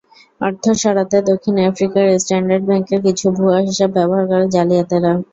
অর্থ 0.41 0.63
সরাতে 0.81 1.17
দক্ষিণ 1.29 1.55
আফ্রিকার 1.69 2.05
স্ট্যান্ডার্ড 2.17 2.63
ব্যাংকের 2.67 2.99
কিছু 3.07 3.25
ভুয়া 3.37 3.59
হিসাব 3.67 3.89
ব্যবহার 3.97 4.25
করে 4.31 4.45
জালিয়াতেরা। 4.55 5.11